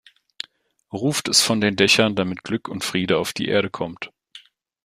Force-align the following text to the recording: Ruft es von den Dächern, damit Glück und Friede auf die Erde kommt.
Ruft 0.91 1.27
es 1.27 1.41
von 1.43 1.61
den 1.61 1.75
Dächern, 1.75 2.15
damit 2.15 2.43
Glück 2.43 2.67
und 2.69 2.83
Friede 2.83 3.19
auf 3.19 3.33
die 3.33 3.47
Erde 3.49 3.69
kommt. 3.69 4.09